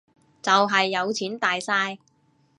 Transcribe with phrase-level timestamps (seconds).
[0.41, 1.99] 就係有錢大晒